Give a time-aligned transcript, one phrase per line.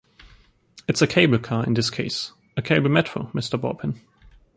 [0.87, 2.31] It's a cable car, in this case!
[2.57, 3.61] A cable metro, Mr.
[3.61, 4.01] Baupin.